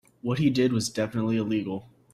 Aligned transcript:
What 0.23 0.39
he 0.39 0.49
did 0.49 0.73
was 0.73 0.89
definitively 0.89 1.37
illegal. 1.37 1.87